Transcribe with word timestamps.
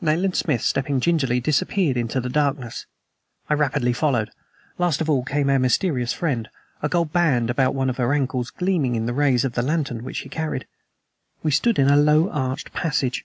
Nayland 0.00 0.36
Smith, 0.36 0.62
stepping 0.62 1.00
gingerly, 1.00 1.40
disappeared 1.40 1.96
into 1.96 2.20
the 2.20 2.28
darkness. 2.28 2.86
I 3.50 3.54
rapidly 3.54 3.92
followed. 3.92 4.30
Last 4.78 5.00
of 5.00 5.10
all 5.10 5.24
came 5.24 5.50
our 5.50 5.58
mysterious 5.58 6.12
friend, 6.12 6.48
a 6.82 6.88
gold 6.88 7.12
band 7.12 7.50
about 7.50 7.74
one 7.74 7.90
of 7.90 7.96
her 7.96 8.14
ankles 8.14 8.50
gleaming 8.50 8.94
in 8.94 9.06
the 9.06 9.12
rays 9.12 9.44
of 9.44 9.54
the 9.54 9.60
lantern 9.62 10.04
which 10.04 10.18
she 10.18 10.28
carried. 10.28 10.68
We 11.42 11.50
stood 11.50 11.80
in 11.80 11.88
a 11.90 11.96
low 11.96 12.30
arched 12.30 12.72
passage. 12.72 13.24